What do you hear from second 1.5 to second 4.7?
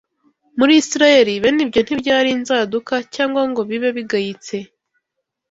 ibyo ntibyari inzaduka cyangwa ngo bibe bigayitse